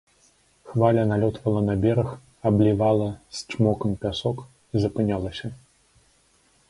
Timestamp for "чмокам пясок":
3.55-4.37